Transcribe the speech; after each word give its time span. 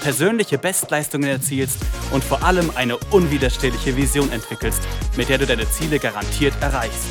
persönliche 0.00 0.58
Bestleistungen 0.58 1.28
erzielst 1.28 1.78
und 2.12 2.22
vor 2.22 2.42
allem 2.42 2.70
eine 2.74 2.96
unwiderstehliche 3.10 3.96
Vision 3.96 4.30
entwickelst, 4.30 4.82
mit 5.16 5.28
der 5.28 5.38
du 5.38 5.46
deine 5.46 5.68
Ziele 5.68 5.98
garantiert 5.98 6.54
erreichst. 6.60 7.08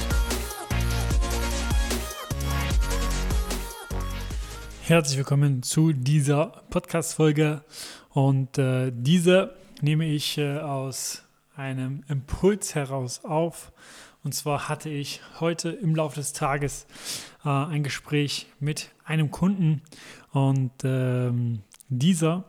Herzlich 4.84 5.18
willkommen 5.18 5.64
zu 5.64 5.92
dieser 5.92 6.64
Podcast-Folge 6.70 7.62
und 8.12 8.58
äh, 8.58 8.92
diese 8.96 9.56
nehme 9.82 10.06
ich 10.06 10.38
äh, 10.38 10.60
aus 10.60 11.24
einem 11.56 12.04
Impuls 12.08 12.74
heraus 12.74 13.26
auf. 13.26 13.74
Und 14.24 14.34
zwar 14.34 14.70
hatte 14.70 14.90
ich 14.90 15.22
heute 15.40 15.70
im 15.70 15.96
Laufe 15.96 16.16
des 16.16 16.34
Tages 16.34 16.88
äh, 17.44 17.50
ein 17.50 17.84
Gespräch 17.84 18.48
mit 18.60 18.92
einem 19.04 19.30
Kunden 19.30 19.82
und 20.32 20.72
ähm, 20.84 21.64
dieser 21.90 22.46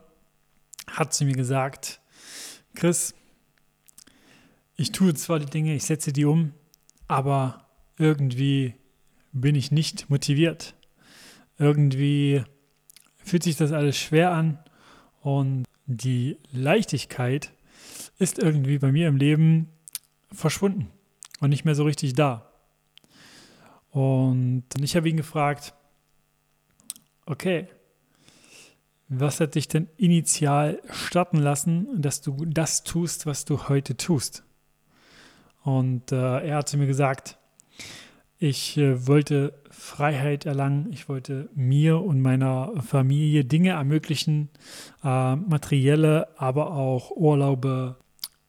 hat 0.91 1.13
zu 1.13 1.25
mir 1.25 1.35
gesagt, 1.35 2.01
Chris, 2.75 3.13
ich 4.75 4.91
tue 4.91 5.13
zwar 5.13 5.39
die 5.39 5.45
Dinge, 5.45 5.75
ich 5.75 5.83
setze 5.83 6.13
die 6.13 6.25
um, 6.25 6.53
aber 7.07 7.67
irgendwie 7.97 8.75
bin 9.31 9.55
ich 9.55 9.71
nicht 9.71 10.09
motiviert. 10.09 10.75
Irgendwie 11.57 12.43
fühlt 13.17 13.43
sich 13.43 13.57
das 13.57 13.71
alles 13.71 13.97
schwer 13.97 14.31
an 14.31 14.59
und 15.21 15.65
die 15.85 16.37
Leichtigkeit 16.51 17.51
ist 18.17 18.39
irgendwie 18.39 18.79
bei 18.79 18.91
mir 18.91 19.07
im 19.07 19.17
Leben 19.17 19.69
verschwunden 20.31 20.89
und 21.39 21.49
nicht 21.49 21.65
mehr 21.65 21.75
so 21.75 21.83
richtig 21.83 22.13
da. 22.13 22.51
Und 23.91 24.65
ich 24.79 24.95
habe 24.95 25.09
ihn 25.09 25.17
gefragt, 25.17 25.73
okay, 27.25 27.67
was 29.09 29.39
hat 29.39 29.55
dich 29.55 29.67
denn 29.67 29.87
initial 29.97 30.81
starten 30.91 31.37
lassen, 31.37 32.01
dass 32.01 32.21
du 32.21 32.45
das 32.45 32.83
tust, 32.83 33.25
was 33.25 33.43
du 33.43 33.67
heute 33.67 33.97
tust? 33.97 34.43
Und 35.63 36.11
äh, 36.11 36.47
er 36.47 36.57
hat 36.57 36.69
zu 36.69 36.77
mir 36.77 36.87
gesagt, 36.87 37.37
ich 38.37 38.77
äh, 38.77 39.07
wollte 39.07 39.59
Freiheit 39.71 40.45
erlangen, 40.45 40.87
ich 40.91 41.09
wollte 41.09 41.49
mir 41.55 41.99
und 41.99 42.21
meiner 42.21 42.71
Familie 42.81 43.43
Dinge 43.43 43.71
ermöglichen, 43.71 44.49
äh, 45.03 45.35
materielle, 45.35 46.29
aber 46.39 46.71
auch 46.71 47.11
Urlaube, 47.11 47.97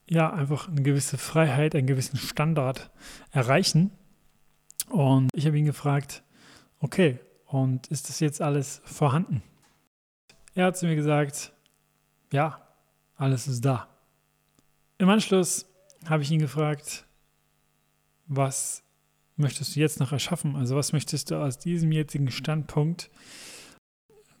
ja, 0.07 0.31
einfach 0.31 0.69
eine 0.69 0.83
gewisse 0.83 1.17
Freiheit, 1.17 1.75
einen 1.75 1.87
gewissen 1.87 2.17
Standard 2.17 2.91
erreichen. 3.31 3.91
Und 4.89 5.29
ich 5.33 5.45
habe 5.47 5.57
ihn 5.57 5.65
gefragt, 5.65 6.23
okay, 6.79 7.19
und 7.45 7.87
ist 7.87 8.09
das 8.09 8.19
jetzt 8.19 8.41
alles 8.41 8.81
vorhanden? 8.85 9.41
Er 10.53 10.65
hat 10.65 10.77
zu 10.77 10.85
mir 10.85 10.95
gesagt, 10.95 11.53
ja, 12.33 12.61
alles 13.15 13.47
ist 13.47 13.63
da. 13.63 13.87
Im 14.97 15.09
Anschluss 15.09 15.65
habe 16.05 16.23
ich 16.23 16.31
ihn 16.31 16.39
gefragt, 16.39 17.05
was 18.27 18.83
möchtest 19.37 19.75
du 19.75 19.79
jetzt 19.79 20.01
noch 20.01 20.11
erschaffen? 20.11 20.57
Also 20.57 20.75
was 20.75 20.91
möchtest 20.91 21.31
du 21.31 21.41
aus 21.41 21.57
diesem 21.57 21.93
jetzigen 21.93 22.29
Standpunkt, 22.31 23.09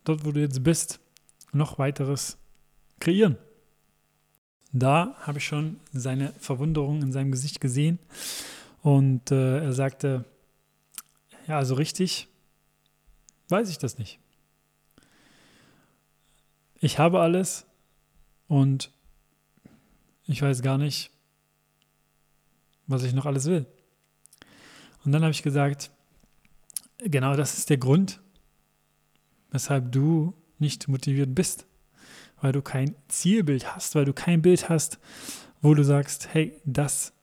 dort 0.03 0.25
wo 0.25 0.31
du 0.33 0.41
jetzt 0.41 0.63
bist, 0.63 0.99
noch 1.53 1.79
weiteres 1.79 2.37
kreieren? 2.99 3.37
Da 4.73 5.15
habe 5.21 5.37
ich 5.37 5.45
schon 5.45 5.79
seine 5.93 6.33
Verwunderung 6.39 7.01
in 7.01 7.13
seinem 7.13 7.31
Gesicht 7.31 7.61
gesehen 7.61 7.99
und 8.81 9.31
äh, 9.31 9.63
er 9.63 9.73
sagte, 9.73 10.25
ja, 11.47 11.57
also 11.57 11.75
richtig 11.75 12.27
weiß 13.47 13.69
ich 13.69 13.77
das 13.77 13.97
nicht 13.97 14.19
ich 16.81 16.97
habe 16.99 17.21
alles 17.21 17.65
und 18.47 18.91
ich 20.25 20.41
weiß 20.41 20.61
gar 20.61 20.77
nicht, 20.77 21.11
was 22.87 23.03
ich 23.03 23.13
noch 23.13 23.25
alles 23.25 23.45
will. 23.45 23.65
Und 25.05 25.11
dann 25.11 25.21
habe 25.21 25.31
ich 25.31 25.43
gesagt, 25.43 25.91
genau 26.97 27.35
das 27.35 27.57
ist 27.57 27.69
der 27.69 27.77
Grund, 27.77 28.19
weshalb 29.51 29.91
du 29.91 30.33
nicht 30.57 30.87
motiviert 30.87 31.33
bist, 31.35 31.67
weil 32.41 32.51
du 32.51 32.61
kein 32.61 32.95
Zielbild 33.07 33.75
hast, 33.75 33.93
weil 33.95 34.05
du 34.05 34.13
kein 34.13 34.41
Bild 34.41 34.67
hast, 34.67 34.99
wo 35.61 35.75
du 35.75 35.83
sagst, 35.83 36.33
hey, 36.33 36.59
das, 36.65 37.13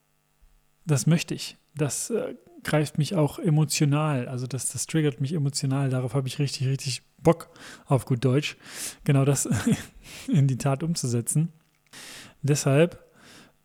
das 0.87 1.07
möchte 1.07 1.35
ich, 1.35 1.57
das 1.75 2.11
äh, 2.11 2.35
greift 2.63 2.97
mich 2.97 3.17
auch 3.17 3.39
emotional, 3.41 4.29
also 4.29 4.47
das, 4.47 4.71
das 4.71 4.87
triggert 4.87 5.21
mich 5.21 5.33
emotional, 5.33 5.91
darauf 5.91 6.15
habe 6.15 6.29
ich 6.29 6.39
richtig, 6.39 6.69
richtig 6.69 7.03
Bock 7.23 7.51
auf 7.87 8.07
gut 8.07 8.25
Deutsch, 8.25 8.57
genau 9.05 9.25
das 9.25 9.49
in 10.29 10.47
die 10.47 10.59
Tat 10.59 10.83
umzusetzen. 10.83 11.53
Deshalb 12.43 13.05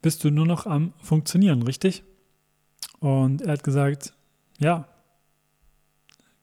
bist 0.02 0.24
du 0.24 0.32
nur 0.32 0.46
noch 0.46 0.66
am 0.66 0.94
Funktionieren, 1.02 1.62
richtig? 1.62 2.04
Und 3.00 3.42
er 3.42 3.54
hat 3.54 3.64
gesagt, 3.64 4.14
ja, 4.60 4.88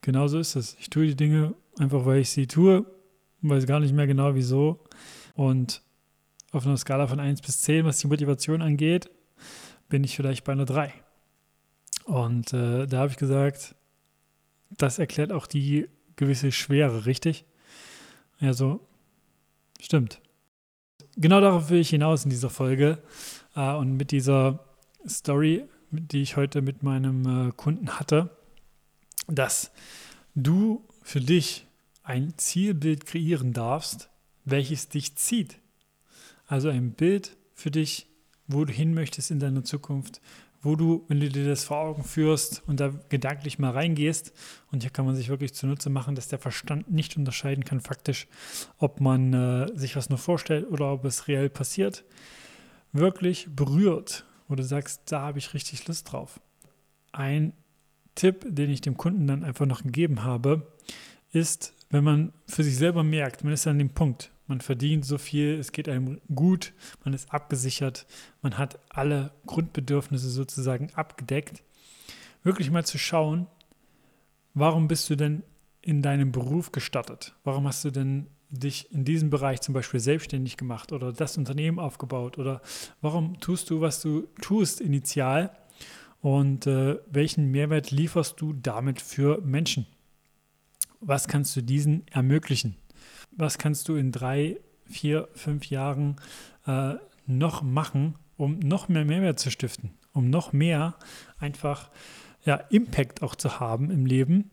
genau 0.00 0.28
so 0.28 0.38
ist 0.38 0.56
es. 0.56 0.76
Ich 0.80 0.90
tue 0.90 1.06
die 1.06 1.16
Dinge 1.16 1.54
einfach, 1.78 2.04
weil 2.04 2.20
ich 2.20 2.30
sie 2.30 2.46
tue, 2.46 2.86
weiß 3.42 3.66
gar 3.66 3.80
nicht 3.80 3.94
mehr 3.94 4.06
genau 4.06 4.34
wieso. 4.34 4.84
Und 5.34 5.82
auf 6.52 6.66
einer 6.66 6.76
Skala 6.76 7.06
von 7.06 7.20
1 7.20 7.42
bis 7.42 7.62
10, 7.62 7.84
was 7.84 7.98
die 7.98 8.08
Motivation 8.08 8.62
angeht, 8.62 9.10
bin 9.88 10.04
ich 10.04 10.16
vielleicht 10.16 10.44
bei 10.44 10.52
einer 10.52 10.64
3. 10.64 10.92
Und 12.04 12.52
äh, 12.52 12.86
da 12.86 12.98
habe 12.98 13.10
ich 13.10 13.16
gesagt, 13.16 13.74
das 14.70 14.98
erklärt 14.98 15.32
auch 15.32 15.46
die 15.46 15.88
gewisse 16.20 16.52
Schwere, 16.52 17.06
richtig? 17.06 17.44
Ja, 18.38 18.52
so 18.52 18.86
stimmt. 19.80 20.20
Genau 21.16 21.40
darauf 21.40 21.70
will 21.70 21.80
ich 21.80 21.90
hinaus 21.90 22.24
in 22.24 22.30
dieser 22.30 22.50
Folge 22.50 23.02
äh, 23.56 23.72
und 23.74 23.96
mit 23.96 24.12
dieser 24.12 24.64
Story, 25.08 25.64
die 25.90 26.22
ich 26.22 26.36
heute 26.36 26.62
mit 26.62 26.82
meinem 26.82 27.48
äh, 27.48 27.52
Kunden 27.52 27.98
hatte, 27.98 28.30
dass 29.26 29.72
du 30.34 30.84
für 31.02 31.20
dich 31.20 31.66
ein 32.02 32.34
Zielbild 32.36 33.06
kreieren 33.06 33.52
darfst, 33.52 34.10
welches 34.44 34.88
dich 34.88 35.16
zieht. 35.16 35.58
Also 36.46 36.68
ein 36.68 36.92
Bild 36.92 37.36
für 37.54 37.70
dich, 37.70 38.06
wo 38.46 38.64
du 38.64 38.72
hin 38.72 38.94
möchtest 38.94 39.30
in 39.30 39.40
deiner 39.40 39.64
Zukunft, 39.64 40.20
wo 40.62 40.76
du, 40.76 41.04
wenn 41.08 41.20
du 41.20 41.28
dir 41.28 41.46
das 41.46 41.64
vor 41.64 41.78
Augen 41.78 42.04
führst 42.04 42.62
und 42.66 42.80
da 42.80 42.92
gedanklich 43.08 43.58
mal 43.58 43.70
reingehst, 43.70 44.32
und 44.70 44.82
hier 44.82 44.90
kann 44.90 45.06
man 45.06 45.16
sich 45.16 45.28
wirklich 45.28 45.54
zunutze 45.54 45.90
machen, 45.90 46.14
dass 46.14 46.28
der 46.28 46.38
Verstand 46.38 46.90
nicht 46.90 47.16
unterscheiden 47.16 47.64
kann, 47.64 47.80
faktisch, 47.80 48.28
ob 48.78 49.00
man 49.00 49.32
äh, 49.32 49.66
sich 49.74 49.96
was 49.96 50.10
nur 50.10 50.18
vorstellt 50.18 50.70
oder 50.70 50.92
ob 50.92 51.04
es 51.04 51.28
reell 51.28 51.48
passiert, 51.48 52.04
wirklich 52.92 53.48
berührt, 53.54 54.26
wo 54.48 54.54
du 54.54 54.62
sagst, 54.62 55.02
da 55.06 55.20
habe 55.22 55.38
ich 55.38 55.54
richtig 55.54 55.86
Lust 55.86 56.12
drauf. 56.12 56.40
Ein 57.12 57.52
Tipp, 58.14 58.44
den 58.46 58.70
ich 58.70 58.80
dem 58.80 58.96
Kunden 58.96 59.26
dann 59.26 59.44
einfach 59.44 59.66
noch 59.66 59.82
gegeben 59.82 60.24
habe, 60.24 60.66
ist, 61.32 61.74
wenn 61.90 62.04
man 62.04 62.32
für 62.46 62.64
sich 62.64 62.76
selber 62.76 63.02
merkt, 63.02 63.44
man 63.44 63.52
ist 63.52 63.66
an 63.66 63.78
dem 63.78 63.90
Punkt, 63.90 64.30
man 64.50 64.60
verdient 64.60 65.06
so 65.06 65.16
viel, 65.16 65.54
es 65.54 65.72
geht 65.72 65.88
einem 65.88 66.20
gut, 66.34 66.74
man 67.04 67.14
ist 67.14 67.32
abgesichert, 67.32 68.06
man 68.42 68.58
hat 68.58 68.78
alle 68.90 69.32
Grundbedürfnisse 69.46 70.28
sozusagen 70.28 70.90
abgedeckt. 70.94 71.62
Wirklich 72.42 72.70
mal 72.70 72.84
zu 72.84 72.98
schauen, 72.98 73.46
warum 74.52 74.88
bist 74.88 75.08
du 75.08 75.16
denn 75.16 75.42
in 75.80 76.02
deinem 76.02 76.32
Beruf 76.32 76.72
gestartet? 76.72 77.34
Warum 77.44 77.66
hast 77.66 77.84
du 77.84 77.90
denn 77.90 78.26
dich 78.50 78.92
in 78.92 79.04
diesem 79.04 79.30
Bereich 79.30 79.60
zum 79.60 79.72
Beispiel 79.72 80.00
selbstständig 80.00 80.56
gemacht 80.56 80.92
oder 80.92 81.12
das 81.12 81.38
Unternehmen 81.38 81.78
aufgebaut? 81.78 82.36
Oder 82.36 82.60
warum 83.00 83.38
tust 83.40 83.70
du, 83.70 83.80
was 83.80 84.02
du 84.02 84.28
tust 84.42 84.80
initial? 84.80 85.56
Und 86.20 86.66
äh, 86.66 86.98
welchen 87.10 87.50
Mehrwert 87.50 87.90
lieferst 87.92 88.40
du 88.40 88.52
damit 88.52 89.00
für 89.00 89.40
Menschen? 89.40 89.86
Was 91.00 91.28
kannst 91.28 91.56
du 91.56 91.62
diesen 91.62 92.06
ermöglichen? 92.08 92.76
Was 93.32 93.58
kannst 93.58 93.88
du 93.88 93.96
in 93.96 94.12
drei, 94.12 94.58
vier, 94.86 95.28
fünf 95.34 95.70
Jahren 95.70 96.16
äh, 96.66 96.94
noch 97.26 97.62
machen, 97.62 98.16
um 98.36 98.58
noch 98.58 98.88
mehr 98.88 99.04
Mehrwert 99.04 99.38
zu 99.38 99.50
stiften, 99.50 99.90
um 100.12 100.30
noch 100.30 100.52
mehr 100.52 100.96
einfach 101.38 101.90
ja, 102.44 102.56
Impact 102.56 103.22
auch 103.22 103.34
zu 103.34 103.60
haben 103.60 103.90
im 103.90 104.06
Leben 104.06 104.50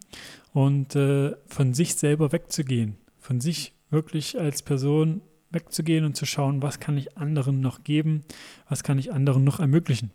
und 0.54 0.96
äh, 0.96 1.36
von 1.48 1.74
sich 1.74 1.96
selber 1.96 2.32
wegzugehen, 2.32 2.98
von 3.20 3.40
sich 3.40 3.74
wirklich 3.90 4.40
als 4.40 4.62
Person 4.62 5.22
wegzugehen 5.50 6.04
und 6.04 6.16
zu 6.16 6.26
schauen, 6.26 6.62
was 6.62 6.80
kann 6.80 6.98
ich 6.98 7.18
anderen 7.18 7.62
noch 7.62 7.84
geben, 7.84 8.24
was 8.68 8.84
kann 8.84 9.00
ich 9.00 9.14
anderen 9.14 9.44
noch 9.44 9.60
ermöglichen. 9.60 10.12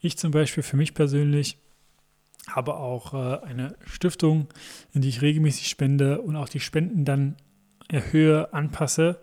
Ich 0.00 0.18
zum 0.18 0.32
Beispiel 0.32 0.62
für 0.62 0.76
mich 0.76 0.94
persönlich 0.94 1.58
habe 2.48 2.74
auch 2.74 3.14
äh, 3.14 3.44
eine 3.44 3.76
Stiftung, 3.86 4.48
in 4.92 5.00
die 5.00 5.08
ich 5.08 5.22
regelmäßig 5.22 5.68
spende 5.68 6.20
und 6.20 6.36
auch 6.36 6.48
die 6.48 6.60
Spenden 6.60 7.04
dann 7.04 7.36
erhöhe, 7.88 8.52
anpasse, 8.52 9.20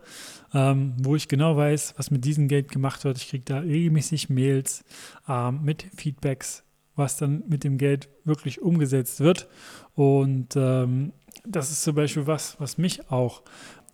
ähm, 0.54 0.96
wo 1.02 1.16
ich 1.16 1.28
genau 1.28 1.56
weiß, 1.56 1.96
was 1.98 2.12
mit 2.12 2.26
diesem 2.26 2.48
Geld 2.48 2.70
gemacht 2.70 3.04
wird. 3.04 3.18
Ich 3.18 3.30
kriege 3.30 3.44
da 3.46 3.60
regelmäßig 3.60 4.30
Mails 4.30 4.84
ähm, 5.28 5.62
mit 5.64 5.86
Feedbacks, 5.96 6.64
was 6.96 7.18
dann 7.18 7.44
mit 7.48 7.64
dem 7.64 7.78
Geld 7.78 8.10
wirklich 8.24 8.62
umgesetzt 8.62 9.20
wird. 9.20 9.48
Und 9.96 10.56
ähm, 10.56 11.14
das 11.46 11.72
ist 11.72 11.84
zum 11.84 11.96
Beispiel 11.96 12.28
was, 12.28 12.60
was 12.60 12.78
mich 12.78 13.10
auch 13.10 13.44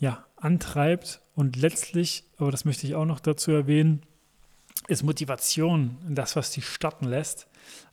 ja, 0.01 0.25
antreibt 0.35 1.21
und 1.35 1.55
letztlich, 1.55 2.25
aber 2.37 2.51
das 2.51 2.65
möchte 2.65 2.87
ich 2.87 2.95
auch 2.95 3.05
noch 3.05 3.19
dazu 3.19 3.51
erwähnen, 3.51 4.01
ist 4.87 5.03
Motivation 5.03 5.97
das, 6.07 6.35
was 6.35 6.51
dich 6.51 6.67
starten 6.67 7.05
lässt. 7.05 7.47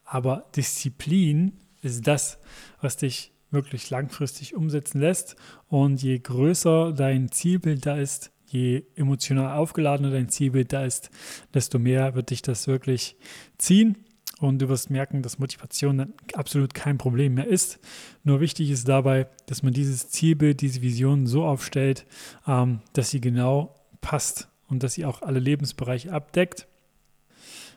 Aber 0.05 0.45
Disziplin 0.55 1.59
ist 1.83 2.07
das, 2.07 2.39
was 2.81 2.97
dich 2.97 3.34
wirklich 3.55 3.89
langfristig 3.89 4.55
umsetzen 4.55 5.01
lässt. 5.01 5.37
Und 5.69 6.03
je 6.03 6.19
größer 6.19 6.93
dein 6.93 7.31
Zielbild 7.31 7.87
da 7.87 7.97
ist, 7.97 8.31
je 8.47 8.85
emotional 8.95 9.57
aufgeladener 9.57 10.11
dein 10.11 10.29
Zielbild 10.29 10.73
da 10.73 10.85
ist, 10.85 11.11
desto 11.55 11.79
mehr 11.79 12.15
wird 12.15 12.31
dich 12.31 12.43
das 12.43 12.67
wirklich 12.67 13.17
ziehen. 13.57 13.97
Und 14.41 14.61
du 14.61 14.69
wirst 14.69 14.91
merken, 14.91 15.23
dass 15.23 15.39
Motivation 15.39 15.99
dann 15.99 16.15
absolut 16.35 16.75
kein 16.75 16.99
Problem 16.99 17.35
mehr 17.35 17.47
ist. 17.47 17.79
Nur 18.25 18.41
wichtig 18.41 18.71
ist 18.71 18.89
dabei, 18.89 19.29
dass 19.47 19.63
man 19.63 19.73
dieses 19.73 20.11
Zielbild, 20.11 20.61
diese 20.61 20.83
Vision 20.83 21.27
so 21.27 21.45
aufstellt, 21.45 22.05
ähm, 22.47 22.81
dass 22.93 23.11
sie 23.11 23.21
genau 23.21 23.75
passt 24.01 24.49
und 24.69 24.83
dass 24.83 24.95
sie 24.95 25.05
auch 25.05 25.23
alle 25.23 25.39
Lebensbereiche 25.39 26.13
abdeckt. 26.13 26.67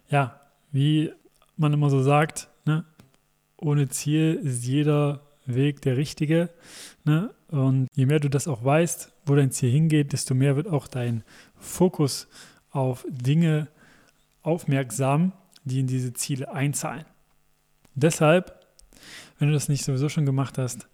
Ja, 0.09 0.41
wie 0.71 1.11
man 1.57 1.73
immer 1.73 1.89
so 1.89 2.01
sagt, 2.01 2.49
ne? 2.65 2.85
ohne 3.57 3.87
Ziel 3.89 4.39
ist 4.43 4.65
jeder 4.65 5.26
Weg 5.47 5.81
der 5.81 5.97
richtige. 5.97 6.49
Ne? 7.03 7.33
Und 7.47 7.87
je 7.95 8.05
mehr 8.05 8.19
du 8.19 8.29
das 8.29 8.47
auch 8.47 8.63
weißt, 8.63 9.11
wo 9.25 9.35
dein 9.35 9.51
Ziel 9.51 9.71
hingeht, 9.71 10.13
desto 10.13 10.35
mehr 10.35 10.55
wird 10.55 10.67
auch 10.67 10.87
dein 10.87 11.23
Fokus 11.55 12.27
auf 12.71 13.05
Dinge 13.09 13.67
aufmerksam, 14.43 15.33
die 15.63 15.79
in 15.79 15.87
diese 15.87 16.13
Ziele 16.13 16.51
einzahlen. 16.51 17.05
Deshalb, 17.95 18.65
wenn 19.39 19.47
du 19.47 19.53
das 19.53 19.69
nicht 19.69 19.83
sowieso 19.83 20.09
schon 20.09 20.25
gemacht 20.25 20.57
hast, 20.57 20.87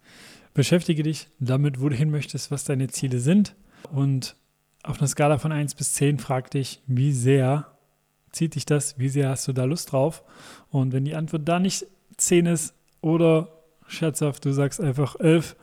beschäftige 0.54 1.02
dich 1.02 1.28
damit, 1.38 1.80
wo 1.80 1.88
du 1.88 1.96
hin 1.96 2.10
möchtest, 2.10 2.50
was 2.50 2.64
deine 2.64 2.88
Ziele 2.88 3.18
sind. 3.18 3.54
Und 3.92 4.36
auf 4.82 4.98
einer 4.98 5.08
Skala 5.08 5.38
von 5.38 5.52
1 5.52 5.74
bis 5.74 5.94
10 5.94 6.18
frag 6.18 6.50
dich, 6.50 6.80
wie 6.86 7.12
sehr 7.12 7.74
zieht 8.32 8.54
dich 8.54 8.66
das, 8.66 8.98
wie 8.98 9.08
sehr 9.08 9.28
hast 9.28 9.46
du 9.48 9.52
da 9.52 9.64
Lust 9.64 9.92
drauf? 9.92 10.24
Und 10.70 10.92
wenn 10.92 11.04
die 11.04 11.14
Antwort 11.14 11.48
da 11.48 11.58
nicht 11.58 11.86
10 12.16 12.46
ist 12.46 12.74
oder 13.00 13.63
scherzhaft, 13.86 14.44
du 14.44 14.52
sagst 14.52 14.80
einfach 14.80 15.16
11, 15.18 15.56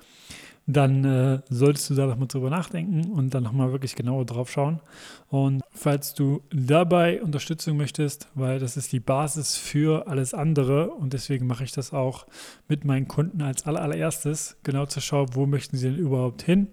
dann 0.68 1.04
äh, 1.04 1.42
solltest 1.50 1.90
du 1.90 1.96
da 1.96 2.06
nochmal 2.06 2.28
drüber 2.28 2.50
nachdenken 2.50 3.12
und 3.12 3.34
dann 3.34 3.44
nochmal 3.44 3.72
wirklich 3.72 3.96
genauer 3.96 4.26
drauf 4.26 4.50
schauen. 4.52 4.80
Und 5.28 5.64
falls 5.72 6.14
du 6.14 6.42
dabei 6.52 7.22
Unterstützung 7.22 7.78
möchtest, 7.78 8.30
weil 8.36 8.60
das 8.60 8.78
ist 8.78 8.92
die 8.92 9.00
Basis 9.00 9.58
für 9.58 10.08
alles 10.08 10.34
andere 10.34 10.92
und 10.92 11.14
deswegen 11.14 11.48
mache 11.48 11.64
ich 11.64 11.72
das 11.72 11.94
auch 11.94 12.28
mit 12.68 12.86
meinen 12.86 13.08
Kunden 13.08 13.42
als 13.42 13.66
allererstes, 13.66 14.58
genau 14.64 14.86
zu 14.86 15.02
schauen, 15.02 15.30
wo 15.34 15.46
möchten 15.46 15.78
sie 15.78 15.90
denn 15.90 15.98
überhaupt 16.00 16.44
hin. 16.44 16.68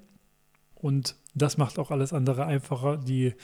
Und 0.74 1.16
das 1.34 1.56
macht 1.56 1.78
auch 1.78 1.90
alles 1.90 2.12
andere 2.12 2.46
einfacher, 2.46 2.98
die 2.98 3.34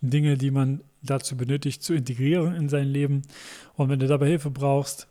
Dinge, 0.00 0.36
die 0.36 0.50
man 0.50 0.82
dazu 1.02 1.36
benötigt, 1.36 1.82
zu 1.82 1.94
integrieren 1.94 2.54
in 2.54 2.68
sein 2.68 2.86
Leben. 2.86 3.22
Und 3.74 3.88
wenn 3.88 3.98
du 3.98 4.06
dabei 4.06 4.28
Hilfe 4.28 4.50
brauchst, 4.50 5.08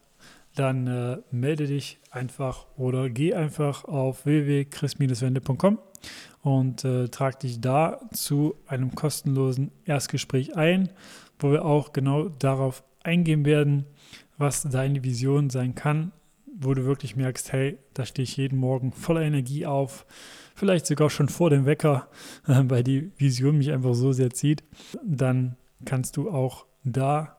dann 0.56 0.88
äh, 0.88 1.18
melde 1.32 1.68
dich 1.68 2.00
einfach 2.10 2.66
oder 2.78 3.10
geh 3.10 3.34
einfach 3.34 3.84
auf 3.86 4.26
www.chris-wende.com 4.26 5.80
und 6.42 6.86
äh, 6.86 7.10
trag 7.10 7.40
dich 7.40 7.62
da 7.62 8.00
zu 8.12 8.56
einem 8.68 8.96
kostenlosen 8.96 9.72
Erstgespräch 9.86 10.56
ein, 10.56 10.90
wo 11.40 11.52
wir 11.52 11.66
auch 11.66 11.94
genau 11.94 12.30
darauf 12.30 12.84
eingehen 13.04 13.46
werden, 13.46 13.86
was 14.38 14.64
deine 14.64 15.04
Vision 15.04 15.50
sein 15.50 15.76
kann, 15.76 16.12
wo 16.58 16.74
du 16.74 16.86
wirklich 16.86 17.16
merkst, 17.16 17.52
hey, 17.52 17.78
da 17.94 18.06
stehe 18.06 18.24
ich 18.24 18.38
jeden 18.38 18.58
Morgen 18.58 18.92
voller 18.92 19.22
Energie 19.22 19.66
auf, 19.66 20.06
vielleicht 20.56 20.86
sogar 20.86 21.10
schon 21.10 21.30
vor 21.30 21.50
dem 21.50 21.66
Wecker, 21.66 22.10
äh, 22.48 22.64
weil 22.68 22.84
die 22.84 23.12
Vision 23.18 23.58
mich 23.58 23.72
einfach 23.72 23.94
so 23.94 24.12
sehr 24.12 24.32
zieht, 24.32 24.64
dann 25.04 25.58
kannst 25.84 26.18
du 26.18 26.30
auch 26.30 26.66
da 26.84 27.38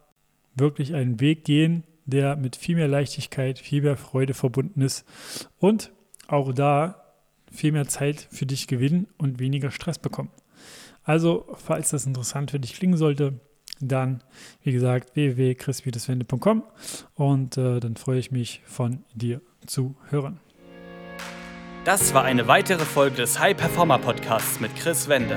wirklich 0.55 0.95
einen 0.95 1.21
Weg 1.21 1.45
gehen, 1.45 1.85
der 2.07 2.37
mit 2.37 2.57
viel 2.57 2.77
mehr 2.77 2.89
Leichtigkeit, 2.89 3.59
viel 3.59 3.83
mehr 3.83 3.97
Freude 3.97 4.35
verbunden 4.35 4.81
ist 4.81 5.05
und 5.59 5.93
auch 6.29 6.53
da 6.53 7.03
viel 7.53 7.73
mehr 7.73 7.87
Zeit 7.87 8.29
für 8.31 8.47
dich 8.47 8.67
gewinnen 8.67 9.07
und 9.19 9.39
weniger 9.39 9.71
Stress 9.71 9.99
bekommen. 9.99 10.31
Also, 11.05 11.47
falls 11.55 11.91
das 11.91 12.07
interessant 12.07 12.51
für 12.51 12.61
dich 12.61 12.75
klingen 12.75 12.97
sollte, 12.97 13.41
dann, 13.81 14.23
wie 14.63 14.73
gesagt, 14.73 15.15
www.chrisviedeswende.com 15.15 16.65
und 17.15 17.57
äh, 17.59 17.81
dann 17.81 17.97
freue 17.97 18.19
ich 18.19 18.31
mich 18.31 18.63
von 18.65 19.05
dir 19.15 19.41
zu 19.67 19.95
hören. 20.09 20.41
Das 21.85 22.15
war 22.15 22.25
eine 22.25 22.49
weitere 22.49 22.85
Folge 22.85 23.17
des 23.17 23.39
High 23.39 23.57
Performer 23.57 23.99
Podcasts 23.99 24.59
mit 24.59 24.75
Chris 24.75 25.09
Wende. 25.09 25.37